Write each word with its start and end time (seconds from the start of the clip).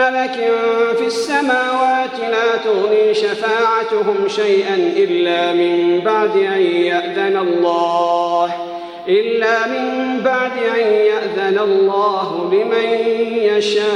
ملك 0.00 0.36
في 0.98 1.06
السماوات 1.06 2.20
لا 2.30 2.56
تغني 2.64 3.14
شفاعتهم 3.14 4.28
شيئا 4.28 4.74
إلا 4.96 5.52
من 5.52 6.00
بعد 6.04 6.36
أن 6.36 6.62
يأذن 6.62 7.36
الله 7.36 8.54
إلا 9.08 9.66
من 9.66 10.20
بعد 10.24 10.52
أن 10.74 10.80
يأذن 10.80 11.58
الله 11.58 12.50
لمن 12.52 12.88
يشاء 13.56 13.90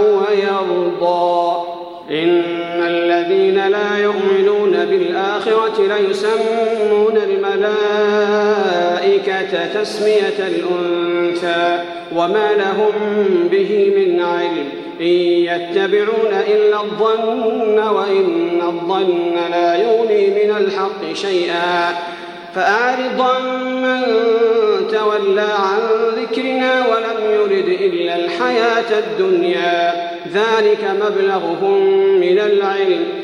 ويرضى. 0.00 1.64
إن 2.10 2.42
الذين 2.82 3.68
لا 3.68 3.98
يؤمنون 3.98 4.33
بالآخرة 5.44 5.98
ليسمون 5.98 7.16
الملائكة 7.16 7.82
تسمية 9.82 10.38
الأنثى 10.38 11.82
وما 12.16 12.52
لهم 12.52 12.92
به 13.50 13.92
من 13.96 14.20
علم. 14.20 14.68
إن 15.00 15.06
يتبعون 15.06 16.32
إلا 16.48 16.80
الظن 16.80 17.78
وإن 17.78 18.62
الظن 18.62 19.34
لا 19.50 19.76
يغني 19.76 20.26
من 20.26 20.56
الحق 20.56 21.12
شيئا. 21.12 21.94
فأعرض 22.54 23.22
من 23.66 24.00
تولى 24.92 25.40
عن 25.40 25.80
ذكرنا 26.16 26.86
ولم 26.86 27.30
يرد 27.30 27.68
إلا 27.80 28.16
الحياة 28.16 28.98
الدنيا. 28.98 29.92
ذلك 30.32 30.90
مبلغهم 31.00 31.80
من 32.20 32.38
العلم. 32.38 33.23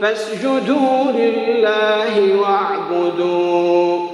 فاسجدوا 0.00 1.12
لله 1.12 2.40
واعبدوا. 2.40 4.09